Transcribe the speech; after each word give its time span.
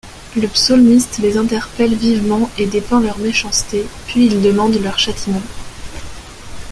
Le 0.35 0.47
psaulmiste 0.47 1.19
les 1.19 1.37
interpelle 1.37 1.93
vivement 1.93 2.49
et 2.57 2.65
dépeint 2.65 3.01
leur 3.01 3.19
méchanceté, 3.19 3.85
puis 4.07 4.25
il 4.25 4.41
demande 4.41 4.73
leur 4.81 4.97
châtiment. 4.97 5.43